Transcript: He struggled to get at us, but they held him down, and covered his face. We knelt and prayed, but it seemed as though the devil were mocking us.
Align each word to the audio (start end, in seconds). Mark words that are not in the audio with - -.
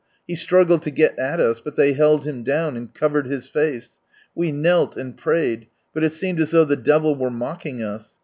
He 0.25 0.33
struggled 0.33 0.81
to 0.81 0.89
get 0.89 1.19
at 1.19 1.39
us, 1.39 1.59
but 1.61 1.75
they 1.75 1.93
held 1.93 2.25
him 2.25 2.41
down, 2.41 2.75
and 2.75 2.91
covered 2.91 3.27
his 3.27 3.45
face. 3.47 3.99
We 4.33 4.51
knelt 4.51 4.97
and 4.97 5.15
prayed, 5.15 5.67
but 5.93 6.03
it 6.03 6.11
seemed 6.13 6.39
as 6.39 6.49
though 6.49 6.65
the 6.65 6.75
devil 6.75 7.15
were 7.15 7.29
mocking 7.29 7.83
us. 7.83 8.17